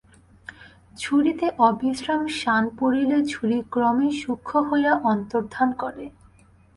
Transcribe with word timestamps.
ছুরিতে 0.97 1.47
অবিশ্রাম 1.69 2.21
শান 2.39 2.63
পড়িলে 2.79 3.17
ছুরি 3.31 3.57
ক্রমেই 3.73 4.11
সূক্ষ্ম 4.21 4.55
হইয়া 4.69 4.93
অন্তর্ধান 5.11 5.69
করে। 5.81 6.05